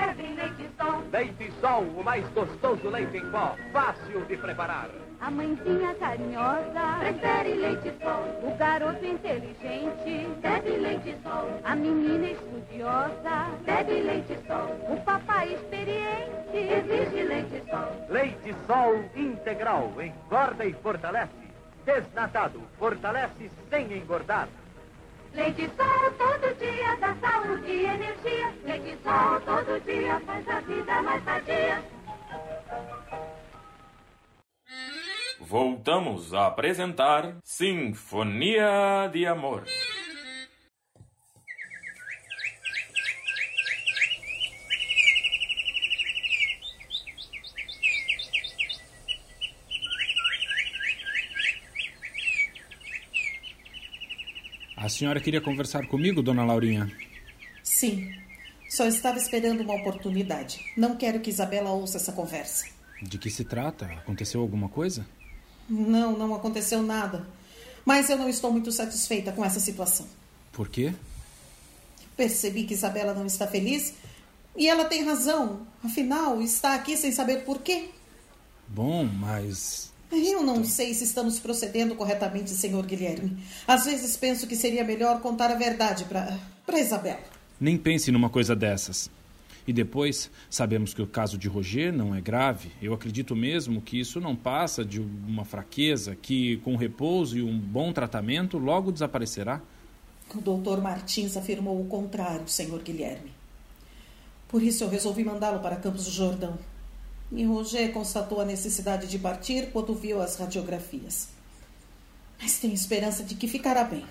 Leite 1.14 1.54
Sol. 1.62 1.84
O 1.96 2.04
mais 2.04 2.28
gostoso 2.30 2.90
leite 2.90 3.18
em 3.18 3.30
pó, 3.30 3.56
fácil 3.72 4.26
de 4.26 4.36
preparar. 4.36 4.90
A 5.22 5.30
mãezinha 5.30 5.94
carinhosa 5.94 6.98
prefere 7.02 7.54
Leite 7.54 7.94
Sol. 8.02 8.24
O 8.42 8.58
garoto 8.58 9.06
inteligente 9.06 10.28
bebe 10.42 10.72
Leite 10.72 11.16
Sol. 11.22 11.62
A 11.64 11.76
menina 11.76 12.32
estudiosa 12.32 13.48
bebe 13.64 14.02
Leite 14.02 14.40
Sol. 14.48 14.68
O 14.92 15.00
papai 15.06 15.54
experiente 15.54 16.58
exige 16.58 17.24
Leite 17.24 17.62
Sol. 17.70 18.08
Leite 18.10 18.56
Sol 18.66 19.06
integral, 19.16 19.94
engorda 20.02 20.66
e 20.66 20.74
fortalece. 20.74 21.44
Desnatado, 21.86 22.60
fortalece 22.80 23.52
sem 23.70 23.94
engordar. 23.94 24.48
Leite 25.34 25.68
Sol 25.76 26.12
todo 26.18 26.56
dia 26.60 26.96
dá 27.02 27.16
saúde 27.16 27.72
e 27.72 27.86
energia. 27.86 28.54
Leite 28.64 28.98
Sol 29.04 29.42
todo 29.42 29.80
dia 29.82 30.20
faz 30.20 30.48
a 30.48 30.60
vida 30.62 31.02
mais 31.02 31.24
sadia. 31.24 31.84
Voltamos 35.40 36.34
a 36.34 36.48
apresentar 36.48 37.38
Sinfonia 37.44 39.10
de 39.12 39.26
Amor. 39.26 39.64
A 54.84 54.90
senhora 54.90 55.22
queria 55.22 55.40
conversar 55.40 55.88
comigo, 55.88 56.22
dona 56.22 56.44
Laurinha? 56.44 56.92
Sim. 57.64 58.14
Só 58.70 58.86
estava 58.86 59.18
esperando 59.18 59.62
uma 59.62 59.76
oportunidade. 59.76 60.60
Não 60.76 60.98
quero 60.98 61.22
que 61.22 61.30
Isabela 61.30 61.72
ouça 61.72 61.96
essa 61.96 62.12
conversa. 62.12 62.66
De 63.02 63.18
que 63.18 63.30
se 63.30 63.46
trata? 63.46 63.86
Aconteceu 63.86 64.42
alguma 64.42 64.68
coisa? 64.68 65.08
Não, 65.70 66.18
não 66.18 66.36
aconteceu 66.36 66.84
nada. 66.84 67.26
Mas 67.86 68.10
eu 68.10 68.18
não 68.18 68.28
estou 68.28 68.52
muito 68.52 68.74
satisfeita 68.74 69.32
com 69.32 69.46
essa 69.46 69.62
situação. 69.62 70.06
Por 70.52 70.68
quê? 70.68 70.94
Percebi 72.18 72.66
que 72.66 72.74
Isabela 72.74 73.14
não 73.14 73.26
está 73.26 73.48
feliz 73.48 73.94
e 74.54 74.68
ela 74.68 74.84
tem 74.84 75.06
razão. 75.06 75.66
Afinal, 75.82 76.42
está 76.42 76.76
aqui 76.76 76.98
sem 76.98 77.14
saber 77.14 77.46
por 77.46 77.62
quê. 77.62 77.90
Bom, 78.68 79.06
mas. 79.06 79.93
Eu 80.16 80.44
não 80.44 80.64
sei 80.64 80.94
se 80.94 81.04
estamos 81.04 81.40
procedendo 81.40 81.96
corretamente, 81.96 82.52
senhor 82.52 82.86
Guilherme. 82.86 83.38
Às 83.68 83.86
vezes 83.86 84.16
penso 84.16 84.46
que 84.46 84.56
seria 84.56 84.84
melhor 84.84 85.20
contar 85.22 85.52
a 85.52 85.56
verdade 85.56 86.06
para 86.06 86.38
para 86.66 86.80
Isabela. 86.80 87.20
Nem 87.60 87.78
pense 87.78 88.12
numa 88.12 88.30
coisa 88.30 88.56
dessas. 88.56 89.10
E 89.66 89.72
depois, 89.72 90.30
sabemos 90.50 90.94
que 90.94 91.02
o 91.02 91.08
caso 91.08 91.38
de 91.38 91.48
Roger 91.48 91.94
não 91.94 92.14
é 92.14 92.20
grave. 92.20 92.72
Eu 92.82 92.94
acredito 92.94 93.36
mesmo 93.36 93.82
que 93.82 94.00
isso 94.00 94.20
não 94.20 94.36
passa 94.36 94.84
de 94.84 95.00
uma 95.00 95.46
fraqueza 95.46 96.16
que, 96.16 96.58
com 96.58 96.76
repouso 96.76 97.38
e 97.38 97.42
um 97.42 97.58
bom 97.58 97.94
tratamento, 97.94 98.58
logo 98.58 98.92
desaparecerá. 98.92 99.62
O 100.36 100.42
doutor 100.42 100.82
Martins 100.82 101.38
afirmou 101.38 101.80
o 101.80 101.86
contrário, 101.86 102.48
senhor 102.48 102.82
Guilherme. 102.82 103.32
Por 104.50 104.62
isso 104.62 104.84
eu 104.84 104.90
resolvi 104.90 105.24
mandá-lo 105.24 105.60
para 105.60 105.78
Campos 105.78 106.06
do 106.06 106.12
Jordão. 106.12 106.58
E 107.36 107.44
Roger 107.46 107.92
constatou 107.92 108.40
a 108.40 108.46
necessidade 108.46 109.08
de 109.08 109.18
partir 109.18 109.72
quando 109.72 109.96
viu 109.96 110.22
as 110.22 110.38
radiografias. 110.38 111.30
Mas 112.40 112.60
tenho 112.60 112.74
esperança 112.74 113.24
de 113.24 113.36
que 113.36 113.48
ficará 113.48 113.84
bem. 113.84 114.06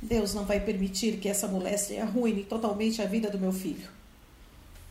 Deus 0.00 0.34
não 0.34 0.44
vai 0.44 0.58
permitir 0.58 1.18
que 1.18 1.28
essa 1.28 1.46
moléstia 1.46 2.02
arruine 2.02 2.44
totalmente 2.44 3.02
a 3.02 3.06
vida 3.06 3.30
do 3.30 3.38
meu 3.38 3.52
filho. 3.52 3.88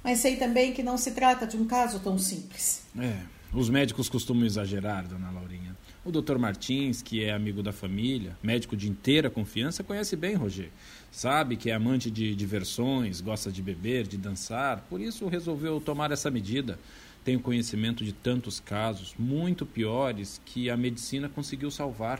Mas 0.04 0.20
sei 0.20 0.36
também 0.36 0.74
que 0.74 0.84
não 0.84 0.98
se 0.98 1.12
trata 1.12 1.46
de 1.46 1.58
um 1.58 1.66
caso 1.66 2.00
tão 2.00 2.18
simples. 2.18 2.84
É, 2.98 3.18
os 3.54 3.70
médicos 3.70 4.08
costumam 4.08 4.46
exagerar, 4.46 5.06
dona 5.08 5.32
Laurinha. 5.32 5.71
O 6.04 6.12
Dr. 6.12 6.40
Martins, 6.40 7.00
que 7.04 7.24
é 7.24 7.32
amigo 7.32 7.62
da 7.62 7.72
família, 7.72 8.36
médico 8.42 8.76
de 8.76 8.90
inteira 8.90 9.30
confiança, 9.30 9.84
conhece 9.84 10.16
bem 10.16 10.34
Roger. 10.34 10.70
Sabe 11.12 11.56
que 11.56 11.70
é 11.70 11.76
amante 11.76 12.10
de 12.10 12.34
diversões, 12.34 13.22
gosta 13.22 13.52
de 13.52 13.62
beber, 13.62 14.08
de 14.08 14.18
dançar, 14.18 14.84
por 14.90 15.00
isso 15.00 15.28
resolveu 15.28 15.80
tomar 15.80 16.12
essa 16.12 16.32
medida. 16.32 16.80
Tenho 17.24 17.40
conhecimento 17.40 18.04
de 18.04 18.14
tantos 18.14 18.60
casos, 18.60 19.14
muito 19.20 19.64
piores, 19.64 20.42
que 20.44 20.72
a 20.72 20.76
medicina 20.76 21.30
conseguiu 21.30 21.70
salvar. 21.70 22.20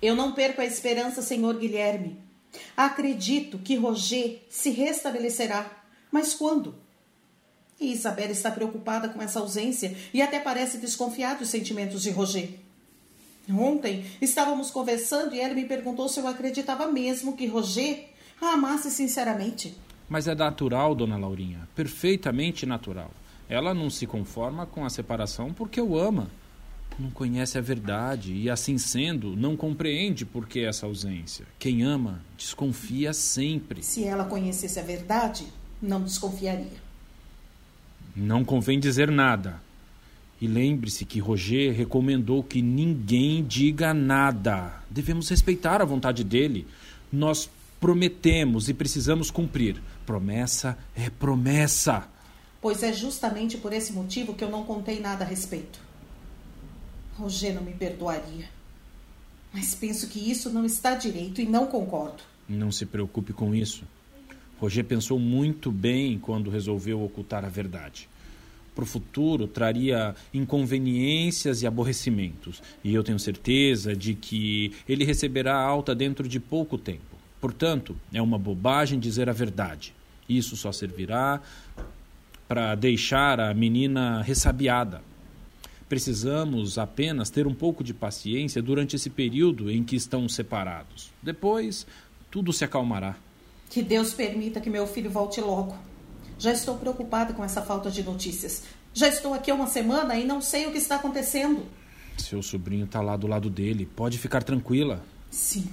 Eu 0.00 0.14
não 0.14 0.32
perco 0.32 0.60
a 0.60 0.64
esperança, 0.64 1.20
senhor 1.20 1.58
Guilherme. 1.58 2.16
Acredito 2.76 3.58
que 3.58 3.74
Roger 3.74 4.42
se 4.48 4.70
restabelecerá. 4.70 5.82
Mas 6.12 6.32
quando? 6.32 6.76
E 7.80 7.90
Isabela 7.90 8.30
está 8.30 8.52
preocupada 8.52 9.08
com 9.08 9.20
essa 9.20 9.40
ausência 9.40 9.96
e 10.14 10.22
até 10.22 10.38
parece 10.38 10.78
desconfiar 10.78 11.36
dos 11.36 11.48
sentimentos 11.48 12.04
de 12.04 12.10
Roger. 12.10 12.65
Ontem 13.48 14.04
estávamos 14.20 14.70
conversando 14.70 15.34
e 15.34 15.40
ela 15.40 15.54
me 15.54 15.64
perguntou 15.64 16.08
se 16.08 16.18
eu 16.18 16.26
acreditava 16.26 16.86
mesmo 16.86 17.36
que 17.36 17.46
Roger 17.46 18.06
a 18.40 18.54
amasse 18.54 18.90
sinceramente. 18.90 19.76
Mas 20.08 20.28
é 20.28 20.34
natural, 20.34 20.94
dona 20.94 21.16
Laurinha, 21.16 21.68
perfeitamente 21.74 22.66
natural. 22.66 23.10
Ela 23.48 23.72
não 23.72 23.88
se 23.88 24.06
conforma 24.06 24.66
com 24.66 24.84
a 24.84 24.90
separação 24.90 25.52
porque 25.52 25.80
o 25.80 25.98
ama. 25.98 26.28
Não 26.98 27.10
conhece 27.10 27.58
a 27.58 27.60
verdade 27.60 28.32
e, 28.32 28.48
assim 28.48 28.78
sendo, 28.78 29.36
não 29.36 29.54
compreende 29.56 30.24
por 30.24 30.46
que 30.46 30.60
essa 30.60 30.86
ausência. 30.86 31.44
Quem 31.58 31.82
ama 31.82 32.22
desconfia 32.38 33.12
sempre. 33.12 33.82
Se 33.82 34.04
ela 34.04 34.24
conhecesse 34.24 34.80
a 34.80 34.82
verdade, 34.82 35.46
não 35.80 36.02
desconfiaria. 36.02 36.86
Não 38.14 38.44
convém 38.44 38.80
dizer 38.80 39.10
nada. 39.10 39.60
E 40.40 40.46
lembre-se 40.46 41.04
que 41.04 41.18
Roger 41.18 41.72
recomendou 41.74 42.42
que 42.42 42.60
ninguém 42.60 43.42
diga 43.44 43.94
nada. 43.94 44.82
Devemos 44.90 45.28
respeitar 45.28 45.80
a 45.80 45.84
vontade 45.84 46.22
dele. 46.22 46.66
Nós 47.10 47.48
prometemos 47.80 48.68
e 48.68 48.74
precisamos 48.74 49.30
cumprir. 49.30 49.80
Promessa 50.04 50.76
é 50.94 51.08
promessa. 51.10 52.08
pois 52.60 52.82
é 52.82 52.92
justamente 52.92 53.56
por 53.58 53.72
esse 53.72 53.92
motivo 53.92 54.34
que 54.34 54.42
eu 54.42 54.50
não 54.50 54.64
contei 54.64 55.00
nada 55.00 55.24
a 55.24 55.28
respeito. 55.28 55.80
Roger 57.16 57.54
não 57.54 57.62
me 57.62 57.72
perdoaria. 57.72 58.48
Mas 59.52 59.74
penso 59.74 60.08
que 60.08 60.18
isso 60.18 60.50
não 60.50 60.66
está 60.66 60.94
direito 60.94 61.40
e 61.40 61.46
não 61.46 61.66
concordo. 61.66 62.22
Não 62.48 62.70
se 62.70 62.84
preocupe 62.84 63.32
com 63.32 63.54
isso. 63.54 63.84
Roger 64.58 64.84
pensou 64.84 65.18
muito 65.18 65.70
bem 65.70 66.18
quando 66.18 66.50
resolveu 66.50 67.02
ocultar 67.02 67.44
a 67.44 67.48
verdade. 67.48 68.08
Para 68.76 68.82
o 68.82 68.86
futuro 68.86 69.46
traria 69.46 70.14
inconveniências 70.34 71.62
e 71.62 71.66
aborrecimentos, 71.66 72.62
e 72.84 72.94
eu 72.94 73.02
tenho 73.02 73.18
certeza 73.18 73.96
de 73.96 74.12
que 74.12 74.70
ele 74.86 75.02
receberá 75.02 75.56
alta 75.56 75.94
dentro 75.94 76.28
de 76.28 76.38
pouco 76.38 76.76
tempo. 76.76 77.16
Portanto, 77.40 77.96
é 78.12 78.20
uma 78.20 78.38
bobagem 78.38 78.98
dizer 78.98 79.30
a 79.30 79.32
verdade. 79.32 79.94
Isso 80.28 80.58
só 80.58 80.72
servirá 80.72 81.40
para 82.46 82.74
deixar 82.74 83.40
a 83.40 83.54
menina 83.54 84.20
ressabiada. 84.20 85.00
Precisamos 85.88 86.76
apenas 86.76 87.30
ter 87.30 87.46
um 87.46 87.54
pouco 87.54 87.82
de 87.82 87.94
paciência 87.94 88.60
durante 88.60 88.94
esse 88.94 89.08
período 89.08 89.70
em 89.70 89.82
que 89.82 89.96
estão 89.96 90.28
separados. 90.28 91.10
Depois, 91.22 91.86
tudo 92.30 92.52
se 92.52 92.62
acalmará. 92.62 93.16
Que 93.70 93.82
Deus 93.82 94.12
permita 94.12 94.60
que 94.60 94.68
meu 94.68 94.86
filho 94.86 95.10
volte 95.10 95.40
logo. 95.40 95.74
Já 96.38 96.52
estou 96.52 96.76
preocupada 96.76 97.32
com 97.32 97.42
essa 97.42 97.62
falta 97.62 97.90
de 97.90 98.02
notícias. 98.02 98.64
Já 98.92 99.08
estou 99.08 99.34
aqui 99.34 99.50
há 99.50 99.54
uma 99.54 99.66
semana 99.66 100.16
e 100.16 100.24
não 100.24 100.40
sei 100.40 100.66
o 100.66 100.72
que 100.72 100.78
está 100.78 100.96
acontecendo. 100.96 101.66
Seu 102.18 102.42
sobrinho 102.42 102.84
está 102.84 103.00
lá 103.00 103.16
do 103.16 103.26
lado 103.26 103.50
dele. 103.50 103.86
Pode 103.86 104.18
ficar 104.18 104.42
tranquila. 104.42 105.02
Sim. 105.30 105.70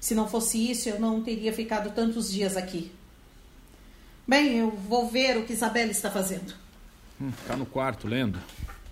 Se 0.00 0.14
não 0.14 0.28
fosse 0.28 0.70
isso, 0.70 0.88
eu 0.88 0.98
não 0.98 1.22
teria 1.22 1.52
ficado 1.52 1.94
tantos 1.94 2.30
dias 2.30 2.56
aqui. 2.56 2.90
Bem, 4.26 4.58
eu 4.58 4.70
vou 4.70 5.08
ver 5.08 5.36
o 5.36 5.44
que 5.44 5.52
Isabela 5.52 5.90
está 5.90 6.10
fazendo. 6.10 6.54
Hum, 7.20 7.30
tá 7.46 7.56
no 7.56 7.66
quarto, 7.66 8.06
lendo. 8.06 8.38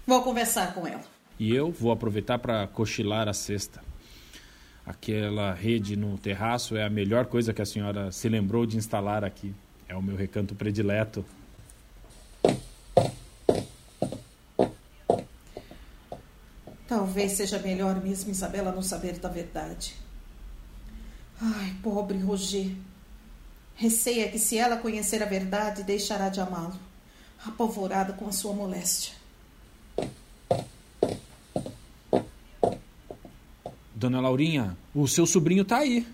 Vou 0.06 0.22
conversar 0.22 0.74
com 0.74 0.86
ela. 0.86 1.02
E 1.38 1.54
eu 1.54 1.70
vou 1.70 1.90
aproveitar 1.90 2.38
para 2.38 2.66
cochilar 2.66 3.28
a 3.28 3.32
cesta. 3.32 3.82
Aquela 4.84 5.52
rede 5.54 5.96
no 5.96 6.18
terraço 6.18 6.76
é 6.76 6.84
a 6.84 6.90
melhor 6.90 7.26
coisa 7.26 7.52
que 7.54 7.62
a 7.62 7.66
senhora 7.66 8.10
se 8.10 8.28
lembrou 8.28 8.66
de 8.66 8.76
instalar 8.76 9.24
aqui. 9.24 9.54
É 9.90 9.96
o 9.96 10.00
meu 10.00 10.14
recanto 10.14 10.54
predileto. 10.54 11.24
Talvez 16.86 17.32
seja 17.32 17.58
melhor 17.58 18.00
mesmo 18.00 18.30
Isabela 18.30 18.70
não 18.70 18.82
saber 18.82 19.18
da 19.18 19.28
verdade. 19.28 19.96
Ai, 21.42 21.74
pobre 21.82 22.18
Roger. 22.18 22.70
Receia 23.74 24.30
que 24.30 24.38
se 24.38 24.56
ela 24.56 24.76
conhecer 24.76 25.24
a 25.24 25.26
verdade, 25.26 25.82
deixará 25.82 26.28
de 26.28 26.40
amá-lo, 26.40 26.78
apavorada 27.44 28.12
com 28.12 28.28
a 28.28 28.32
sua 28.32 28.52
moléstia. 28.52 29.12
Dona 33.92 34.20
Laurinha, 34.20 34.78
o 34.94 35.08
seu 35.08 35.26
sobrinho 35.26 35.62
está 35.62 35.78
aí. 35.78 36.06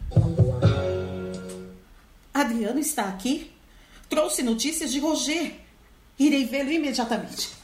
Adriano 2.32 2.78
está 2.78 3.10
aqui? 3.10 3.54
Trouxe 4.08 4.42
notícias 4.42 4.92
de 4.92 5.00
Roger. 5.00 5.54
Irei 6.18 6.44
vê-lo 6.44 6.70
imediatamente. 6.70 7.55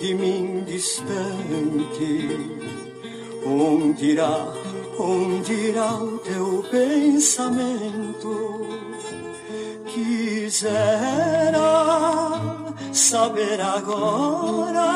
De 0.00 0.14
mim 0.14 0.64
distante, 0.64 2.28
onde 3.44 4.12
irá, 4.12 4.52
onde 4.98 5.52
irá 5.52 5.94
o 5.94 6.18
teu 6.18 6.64
pensamento? 6.70 8.66
Quisera 9.86 10.78
saber 12.92 13.60
agora, 13.60 14.88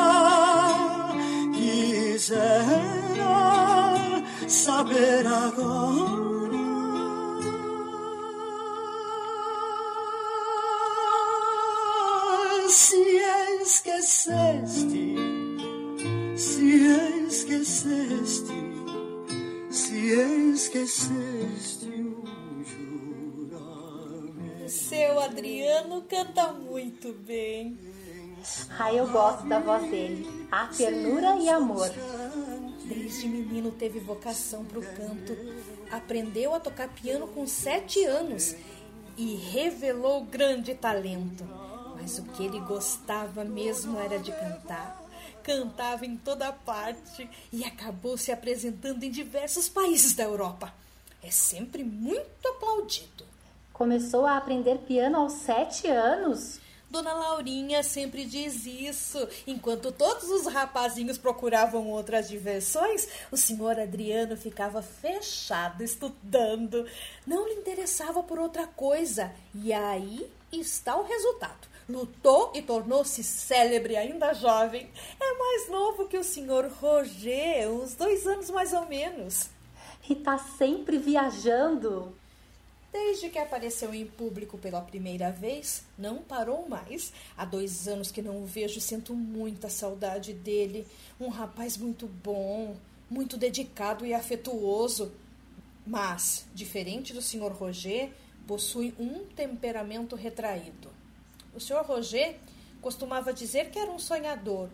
quisera 1.53 2.63
saber 4.47 5.27
agora. 5.27 6.32
Esqueceste, 14.23 15.15
se 16.37 16.75
esqueceste, 17.27 18.53
se 19.69 20.11
esqueceste 20.53 21.87
o 21.87 22.23
juramento. 23.43 24.69
Seu 24.69 25.19
Adriano 25.19 26.03
canta 26.03 26.53
muito 26.53 27.11
bem. 27.11 27.77
Ah, 28.79 28.93
eu 28.93 29.07
gosto 29.09 29.45
da 29.45 29.59
voz 29.59 29.89
dele. 29.91 30.47
A 30.49 30.67
ternura 30.67 31.35
e 31.35 31.49
amor. 31.49 31.91
Desde 32.85 33.27
menino 33.27 33.71
teve 33.71 33.99
vocação 33.99 34.63
para 34.63 34.79
o 34.79 34.83
canto. 34.83 35.35
Aprendeu 35.91 36.55
a 36.55 36.61
tocar 36.61 36.87
piano 36.87 37.27
com 37.27 37.45
sete 37.45 38.05
anos 38.05 38.55
e 39.17 39.35
revelou 39.35 40.23
grande 40.23 40.73
talento. 40.75 41.62
Mas 42.03 42.19
o 42.19 42.23
que 42.23 42.43
ele 42.43 42.59
gostava 42.59 43.45
mesmo 43.45 43.97
era 43.97 44.19
de 44.19 44.29
cantar. 44.33 45.01
Cantava 45.41 46.05
em 46.05 46.17
toda 46.17 46.51
parte 46.51 47.29
e 47.49 47.63
acabou 47.63 48.17
se 48.17 48.29
apresentando 48.29 49.03
em 49.03 49.09
diversos 49.09 49.69
países 49.69 50.13
da 50.13 50.23
Europa. 50.23 50.73
É 51.23 51.31
sempre 51.31 51.81
muito 51.81 52.45
aplaudido. 52.45 53.25
Começou 53.71 54.25
a 54.25 54.35
aprender 54.35 54.79
piano 54.79 55.17
aos 55.17 55.31
sete 55.31 55.87
anos. 55.87 56.59
Dona 56.89 57.13
Laurinha 57.13 57.81
sempre 57.83 58.25
diz 58.25 58.65
isso. 58.65 59.25
Enquanto 59.47 59.89
todos 59.89 60.29
os 60.29 60.45
rapazinhos 60.45 61.17
procuravam 61.17 61.87
outras 61.89 62.27
diversões, 62.27 63.07
o 63.31 63.37
senhor 63.37 63.79
Adriano 63.79 64.35
ficava 64.35 64.81
fechado 64.81 65.81
estudando. 65.81 66.85
Não 67.25 67.47
lhe 67.47 67.53
interessava 67.53 68.21
por 68.21 68.39
outra 68.39 68.67
coisa. 68.67 69.31
E 69.55 69.71
aí 69.71 70.29
está 70.51 70.97
o 70.97 71.03
resultado. 71.03 71.71
Lutou 71.87 72.51
e 72.55 72.61
tornou-se 72.61 73.23
célebre 73.23 73.97
ainda 73.97 74.33
jovem. 74.33 74.89
É 75.19 75.37
mais 75.37 75.69
novo 75.69 76.07
que 76.07 76.17
o 76.17 76.23
senhor 76.23 76.65
Roger, 76.79 77.69
uns 77.69 77.95
dois 77.95 78.25
anos 78.25 78.49
mais 78.49 78.71
ou 78.73 78.85
menos. 78.85 79.49
E 80.09 80.15
tá 80.15 80.37
sempre 80.37 80.97
viajando. 80.97 82.15
Desde 82.93 83.27
que 83.29 83.39
apareceu 83.39 83.91
em 83.91 84.05
público 84.05 84.55
pela 84.55 84.79
primeira 84.79 85.31
vez, 85.31 85.83
não 85.97 86.19
parou 86.19 86.69
mais. 86.69 87.11
Há 87.35 87.43
dois 87.43 87.87
anos 87.87 88.11
que 88.11 88.21
não 88.21 88.43
o 88.43 88.45
vejo 88.45 88.77
e 88.77 88.81
sinto 88.81 89.15
muita 89.15 89.67
saudade 89.67 90.31
dele. 90.31 90.85
Um 91.19 91.29
rapaz 91.29 91.75
muito 91.75 92.05
bom, 92.05 92.77
muito 93.09 93.35
dedicado 93.35 94.05
e 94.05 94.13
afetuoso. 94.13 95.11
Mas, 95.85 96.45
diferente 96.53 97.13
do 97.13 97.21
Sr. 97.21 97.51
Roger, 97.51 98.11
possui 98.45 98.93
um 98.99 99.25
temperamento 99.25 100.15
retraído. 100.15 100.92
O 101.55 101.59
Sr. 101.59 101.83
Roger 101.85 102.37
costumava 102.81 103.33
dizer 103.33 103.69
que 103.69 103.79
era 103.79 103.91
um 103.91 103.99
sonhador, 103.99 104.69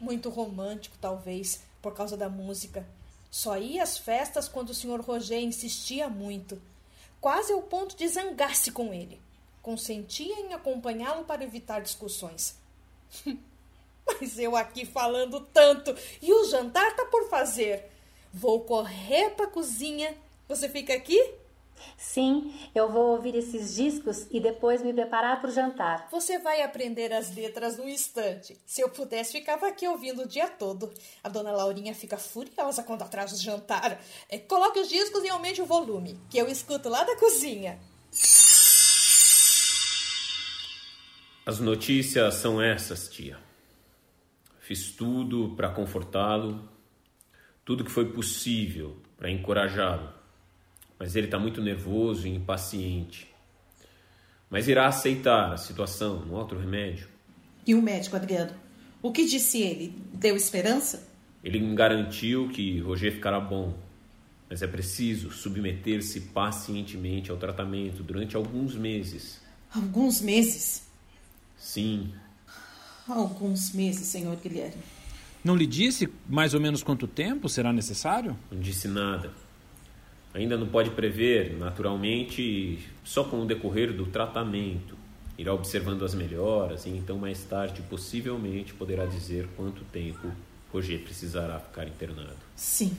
muito 0.00 0.28
romântico, 0.28 0.96
talvez, 1.00 1.62
por 1.80 1.94
causa 1.94 2.16
da 2.16 2.28
música. 2.28 2.86
Só 3.30 3.56
ia 3.56 3.82
às 3.82 3.98
festas 3.98 4.48
quando 4.48 4.70
o 4.70 4.74
Sr. 4.74 5.00
Roger 5.00 5.40
insistia 5.40 6.08
muito 6.08 6.60
quase 7.22 7.52
ao 7.52 7.62
ponto 7.62 7.96
de 7.96 8.06
zangar-se 8.08 8.72
com 8.72 8.92
ele. 8.92 9.22
Consentia 9.62 10.40
em 10.40 10.52
acompanhá-lo 10.52 11.24
para 11.24 11.44
evitar 11.44 11.80
discussões. 11.80 12.56
Mas 14.04 14.36
eu 14.40 14.56
aqui 14.56 14.84
falando 14.84 15.40
tanto 15.40 15.94
e 16.20 16.32
o 16.32 16.44
jantar 16.50 16.96
tá 16.96 17.04
por 17.04 17.28
fazer. 17.30 17.88
Vou 18.34 18.64
correr 18.64 19.30
para 19.30 19.46
a 19.46 19.50
cozinha. 19.50 20.16
Você 20.48 20.68
fica 20.68 20.92
aqui? 20.92 21.16
Sim, 21.96 22.52
eu 22.74 22.90
vou 22.90 23.12
ouvir 23.12 23.34
esses 23.34 23.74
discos 23.74 24.26
e 24.30 24.40
depois 24.40 24.82
me 24.82 24.92
preparar 24.92 25.40
para 25.40 25.50
o 25.50 25.52
jantar. 25.52 26.08
Você 26.10 26.38
vai 26.38 26.62
aprender 26.62 27.12
as 27.12 27.34
letras 27.34 27.76
no 27.76 27.88
instante. 27.88 28.58
Se 28.66 28.80
eu 28.80 28.88
pudesse, 28.88 29.32
ficava 29.32 29.68
aqui 29.68 29.86
ouvindo 29.86 30.22
o 30.22 30.28
dia 30.28 30.48
todo. 30.48 30.92
A 31.22 31.28
dona 31.28 31.52
Laurinha 31.52 31.94
fica 31.94 32.16
furiosa 32.16 32.82
quando 32.82 33.02
atrasa 33.02 33.34
o 33.34 33.38
jantar. 33.38 34.00
É, 34.28 34.38
coloque 34.38 34.80
os 34.80 34.88
discos 34.88 35.22
e 35.24 35.28
aumente 35.28 35.62
o 35.62 35.66
volume, 35.66 36.20
que 36.28 36.38
eu 36.38 36.48
escuto 36.48 36.88
lá 36.88 37.04
da 37.04 37.16
cozinha. 37.16 37.78
As 41.44 41.58
notícias 41.58 42.34
são 42.34 42.62
essas, 42.62 43.08
tia. 43.08 43.38
Fiz 44.60 44.92
tudo 44.92 45.54
para 45.56 45.70
confortá-lo, 45.70 46.68
tudo 47.64 47.84
que 47.84 47.90
foi 47.90 48.12
possível 48.12 48.96
para 49.16 49.30
encorajá-lo, 49.30 50.12
mas 51.02 51.16
ele 51.16 51.26
está 51.26 51.36
muito 51.36 51.60
nervoso 51.60 52.28
e 52.28 52.30
impaciente. 52.30 53.26
Mas 54.48 54.68
irá 54.68 54.86
aceitar 54.86 55.52
a 55.52 55.56
situação, 55.56 56.24
não 56.24 56.36
há 56.36 56.38
outro 56.38 56.60
remédio. 56.60 57.08
E 57.66 57.74
o 57.74 57.82
médico, 57.82 58.14
Adriano? 58.14 58.52
O 59.02 59.10
que 59.10 59.26
disse 59.26 59.60
ele? 59.60 60.00
Deu 60.14 60.36
esperança? 60.36 61.08
Ele 61.42 61.58
me 61.58 61.74
garantiu 61.74 62.48
que 62.50 62.78
Roger 62.78 63.12
ficará 63.12 63.40
bom, 63.40 63.76
mas 64.48 64.62
é 64.62 64.68
preciso 64.68 65.32
submeter-se 65.32 66.20
pacientemente 66.20 67.32
ao 67.32 67.36
tratamento 67.36 68.04
durante 68.04 68.36
alguns 68.36 68.76
meses. 68.76 69.42
Alguns 69.74 70.20
meses? 70.20 70.86
Sim. 71.56 72.14
Alguns 73.08 73.72
meses, 73.72 74.06
senhor 74.06 74.36
Guilherme. 74.36 74.80
Não 75.42 75.56
lhe 75.56 75.66
disse 75.66 76.08
mais 76.28 76.54
ou 76.54 76.60
menos 76.60 76.80
quanto 76.84 77.08
tempo 77.08 77.48
será 77.48 77.72
necessário? 77.72 78.38
Não 78.52 78.60
disse 78.60 78.86
nada. 78.86 79.32
Ainda 80.34 80.56
não 80.56 80.66
pode 80.66 80.90
prever, 80.90 81.56
naturalmente, 81.58 82.78
só 83.04 83.24
com 83.24 83.42
o 83.42 83.46
decorrer 83.46 83.92
do 83.92 84.06
tratamento. 84.06 84.96
Irá 85.36 85.52
observando 85.52 86.04
as 86.04 86.14
melhoras 86.14 86.86
e 86.86 86.90
então 86.90 87.18
mais 87.18 87.42
tarde 87.44 87.82
possivelmente 87.82 88.72
poderá 88.72 89.04
dizer 89.04 89.48
quanto 89.56 89.82
tempo 89.84 90.30
Roger 90.72 91.00
precisará 91.00 91.58
ficar 91.58 91.86
internado. 91.86 92.38
Sim, 92.56 92.96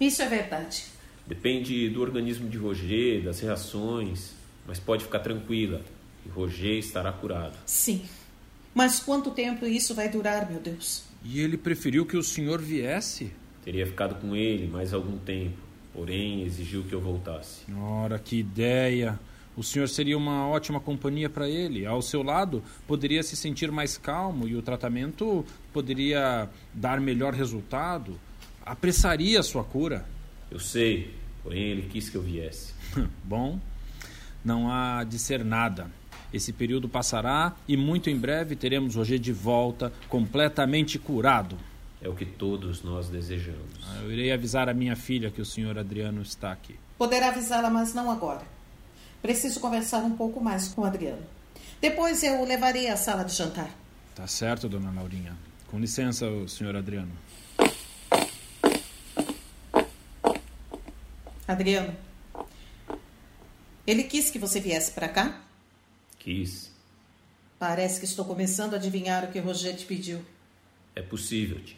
isso 0.00 0.20
é 0.20 0.28
verdade. 0.28 0.84
Depende 1.26 1.88
do 1.90 2.00
organismo 2.00 2.48
de 2.48 2.58
Roger, 2.58 3.22
das 3.22 3.40
reações, 3.40 4.32
mas 4.66 4.80
pode 4.80 5.04
ficar 5.04 5.20
tranquila, 5.20 5.82
que 6.22 6.28
Roger 6.28 6.78
estará 6.78 7.12
curado. 7.12 7.56
Sim. 7.66 8.02
Mas 8.74 9.00
quanto 9.00 9.30
tempo 9.30 9.66
isso 9.66 9.94
vai 9.94 10.08
durar, 10.08 10.50
meu 10.50 10.60
Deus? 10.60 11.04
E 11.24 11.40
ele 11.40 11.56
preferiu 11.56 12.06
que 12.06 12.16
o 12.16 12.22
senhor 12.22 12.60
viesse? 12.60 13.32
Teria 13.64 13.86
ficado 13.86 14.20
com 14.20 14.34
ele 14.34 14.66
mais 14.66 14.94
algum 14.94 15.18
tempo, 15.18 15.58
porém 15.92 16.42
exigiu 16.42 16.84
que 16.84 16.94
eu 16.94 17.00
voltasse. 17.00 17.62
Ora, 17.72 18.18
que 18.18 18.36
ideia! 18.38 19.18
O 19.56 19.62
senhor 19.64 19.88
seria 19.88 20.16
uma 20.16 20.46
ótima 20.46 20.78
companhia 20.78 21.28
para 21.28 21.48
ele. 21.48 21.84
Ao 21.84 22.00
seu 22.00 22.22
lado, 22.22 22.62
poderia 22.86 23.24
se 23.24 23.34
sentir 23.34 23.72
mais 23.72 23.98
calmo 23.98 24.46
e 24.46 24.54
o 24.54 24.62
tratamento 24.62 25.44
poderia 25.72 26.48
dar 26.72 27.00
melhor 27.00 27.34
resultado. 27.34 28.20
Apressaria 28.64 29.40
a 29.40 29.42
sua 29.42 29.64
cura. 29.64 30.06
Eu 30.48 30.60
sei, 30.60 31.12
porém 31.42 31.60
ele 31.60 31.88
quis 31.88 32.08
que 32.08 32.16
eu 32.16 32.22
viesse. 32.22 32.72
Bom, 33.24 33.58
não 34.44 34.70
há 34.70 35.02
de 35.02 35.18
ser 35.18 35.44
nada. 35.44 35.90
Esse 36.32 36.52
período 36.52 36.88
passará 36.88 37.56
e 37.66 37.76
muito 37.76 38.08
em 38.08 38.16
breve 38.16 38.54
teremos 38.54 38.94
Roger 38.94 39.18
de 39.18 39.32
volta, 39.32 39.92
completamente 40.08 41.00
curado. 41.00 41.58
É 42.00 42.08
o 42.08 42.14
que 42.14 42.24
todos 42.24 42.82
nós 42.82 43.08
desejamos. 43.08 43.74
Ah, 43.84 44.02
eu 44.02 44.12
irei 44.12 44.32
avisar 44.32 44.68
a 44.68 44.74
minha 44.74 44.94
filha 44.94 45.30
que 45.30 45.40
o 45.40 45.44
senhor 45.44 45.78
Adriano 45.78 46.22
está 46.22 46.52
aqui. 46.52 46.78
Poderá 46.96 47.28
avisá-la, 47.28 47.68
mas 47.68 47.92
não 47.92 48.10
agora. 48.10 48.42
Preciso 49.20 49.58
conversar 49.58 49.98
um 49.98 50.16
pouco 50.16 50.40
mais 50.40 50.68
com 50.68 50.82
o 50.82 50.84
Adriano. 50.84 51.22
Depois 51.80 52.22
eu 52.22 52.40
o 52.40 52.44
levarei 52.44 52.88
à 52.88 52.96
sala 52.96 53.24
de 53.24 53.34
jantar. 53.34 53.70
Tá 54.14 54.26
certo, 54.26 54.68
dona 54.68 54.92
Laurinha. 54.92 55.36
Com 55.68 55.78
licença, 55.78 56.26
o 56.28 56.48
senhor 56.48 56.76
Adriano. 56.76 57.12
Adriano, 61.46 61.96
ele 63.86 64.04
quis 64.04 64.30
que 64.30 64.38
você 64.38 64.60
viesse 64.60 64.92
para 64.92 65.08
cá? 65.08 65.40
Quis. 66.18 66.70
Parece 67.58 67.98
que 67.98 68.04
estou 68.04 68.24
começando 68.24 68.74
a 68.74 68.76
adivinhar 68.76 69.24
o 69.24 69.28
que 69.32 69.38
Roger 69.40 69.74
te 69.74 69.86
pediu. 69.86 70.22
É 70.94 71.00
possível, 71.00 71.58
tia. 71.64 71.77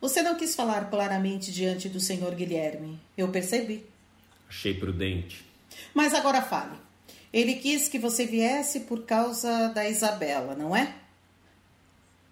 Você 0.00 0.22
não 0.22 0.36
quis 0.36 0.54
falar 0.54 0.88
claramente 0.88 1.52
diante 1.52 1.88
do 1.88 2.00
senhor 2.00 2.34
Guilherme. 2.34 2.98
Eu 3.16 3.28
percebi. 3.28 3.84
Achei 4.48 4.74
prudente. 4.74 5.44
Mas 5.94 6.14
agora 6.14 6.40
fale. 6.40 6.76
Ele 7.32 7.54
quis 7.56 7.88
que 7.88 7.98
você 7.98 8.26
viesse 8.26 8.80
por 8.80 9.04
causa 9.04 9.68
da 9.68 9.88
Isabela, 9.88 10.54
não 10.54 10.74
é? 10.74 10.96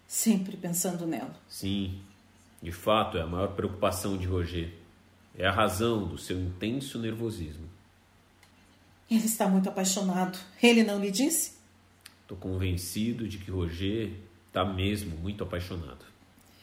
Sempre 0.06 0.56
pensando 0.56 1.06
nela. 1.06 1.38
Sim. 1.48 2.00
De 2.62 2.72
fato, 2.72 3.18
é 3.18 3.22
a 3.22 3.26
maior 3.26 3.54
preocupação 3.54 4.16
de 4.16 4.26
Roger. 4.26 4.72
É 5.36 5.46
a 5.46 5.52
razão 5.52 6.08
do 6.08 6.18
seu 6.18 6.40
intenso 6.40 6.98
nervosismo. 6.98 7.68
Ele 9.10 9.24
está 9.24 9.46
muito 9.46 9.68
apaixonado. 9.68 10.38
Ele 10.60 10.82
não 10.82 10.98
lhe 10.98 11.10
disse? 11.10 11.52
Estou 12.22 12.36
convencido 12.36 13.28
de 13.28 13.38
que 13.38 13.50
Roger 13.50 14.12
está 14.48 14.64
mesmo 14.64 15.16
muito 15.16 15.44
apaixonado. 15.44 16.04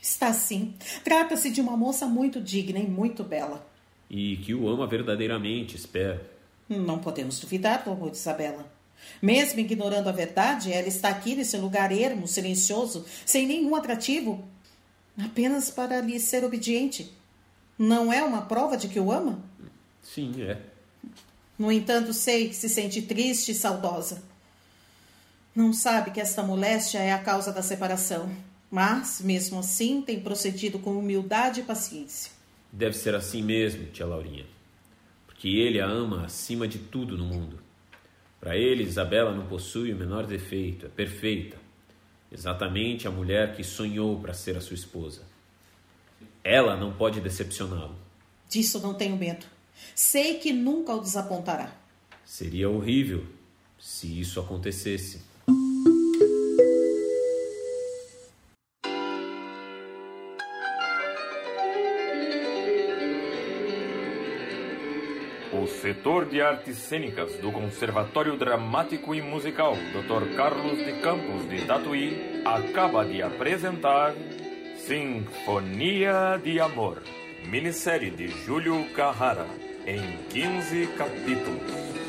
Está 0.06 0.32
sim. 0.32 0.76
Trata-se 1.04 1.50
de 1.50 1.60
uma 1.60 1.76
moça 1.76 2.06
muito 2.06 2.40
digna 2.40 2.78
e 2.78 2.88
muito 2.88 3.24
bela. 3.24 3.68
E 4.08 4.38
que 4.38 4.54
o 4.54 4.70
ama 4.70 4.86
verdadeiramente, 4.86 5.76
espero. 5.76 6.22
Não 6.70 7.00
podemos 7.00 7.40
duvidar 7.40 7.84
do 7.84 7.90
amor 7.90 8.12
de 8.12 8.18
Isabela. 8.18 8.72
Mesmo 9.20 9.60
ignorando 9.60 10.08
a 10.08 10.12
verdade, 10.12 10.72
ela 10.72 10.88
está 10.88 11.10
aqui 11.10 11.36
nesse 11.36 11.58
lugar 11.58 11.92
ermo, 11.92 12.28
silencioso, 12.28 13.04
sem 13.26 13.48
nenhum 13.48 13.76
atrativo, 13.76 14.48
apenas 15.18 15.72
para 15.72 16.00
lhe 16.02 16.20
ser 16.20 16.44
obediente. 16.44 17.12
Não 17.78 18.14
é 18.14 18.24
uma 18.24 18.44
prova 18.44 18.78
de 18.78 18.88
que 18.88 19.00
o 19.00 19.12
ama? 19.12 19.40
Sim, 20.04 20.40
é. 20.44 20.62
No 21.58 21.72
entanto, 21.72 22.14
sei 22.14 22.48
que 22.50 22.56
se 22.56 22.70
sente 22.70 23.02
triste 23.02 23.54
e 23.54 23.56
saudosa. 23.56 24.22
Não 25.56 25.74
sabe 25.74 26.12
que 26.12 26.22
esta 26.22 26.44
moléstia 26.44 27.00
é 27.00 27.12
a 27.12 27.18
causa 27.18 27.52
da 27.52 27.64
separação, 27.64 28.30
mas, 28.70 29.22
mesmo 29.22 29.60
assim, 29.60 30.02
tem 30.02 30.20
procedido 30.20 30.80
com 30.80 30.98
humildade 30.98 31.62
e 31.62 31.64
paciência. 31.64 32.32
Deve 32.72 32.96
ser 32.96 33.16
assim 33.16 33.42
mesmo, 33.42 33.86
tia 33.88 34.06
Laurinha. 34.06 34.46
Porque 35.26 35.48
ele 35.48 35.80
a 35.80 35.86
ama 35.86 36.26
acima 36.26 36.68
de 36.68 36.80
tudo 36.80 37.18
no 37.18 37.26
mundo. 37.26 37.60
Para 38.40 38.58
ele, 38.58 38.84
Isabela 38.84 39.34
não 39.34 39.48
possui 39.48 39.94
o 39.94 39.96
menor 39.96 40.26
defeito, 40.26 40.86
é 40.86 40.90
perfeita. 40.90 41.58
Exatamente 42.32 43.08
a 43.08 43.12
mulher 43.12 43.56
que 43.56 43.64
sonhou 43.64 44.20
para 44.20 44.34
ser 44.34 44.58
a 44.58 44.62
sua 44.62 44.76
esposa. 44.76 45.22
Ela 46.44 46.76
não 46.76 46.94
pode 46.94 47.22
decepcioná-lo. 47.22 47.96
Disso 48.50 48.80
não 48.80 48.94
tenho 48.94 49.16
medo. 49.16 49.46
Sei 49.94 50.40
que 50.40 50.54
nunca 50.54 50.94
o 50.94 51.02
desapontará. 51.02 51.74
Seria 52.24 52.70
horrível 52.70 53.26
se 53.80 54.20
isso 54.20 54.40
acontecesse. 54.40 55.22
Setor 65.86 66.26
de 66.26 66.42
artes 66.42 66.78
cênicas 66.78 67.36
do 67.36 67.52
Conservatório 67.52 68.36
Dramático 68.36 69.14
e 69.14 69.22
Musical 69.22 69.76
Dr. 69.94 70.36
Carlos 70.36 70.80
de 70.80 70.94
Campos 70.94 71.48
de 71.48 71.62
Tatuí 71.62 72.42
acaba 72.44 73.06
de 73.06 73.22
apresentar 73.22 74.16
Sinfonia 74.78 76.42
de 76.44 76.60
Amor, 76.60 77.04
minissérie 77.48 78.10
de 78.10 78.30
Júlio 78.30 78.84
Carrara, 78.96 79.46
em 79.86 80.18
15 80.30 80.88
capítulos. 80.98 82.05